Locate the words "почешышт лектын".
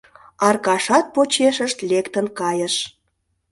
1.15-2.25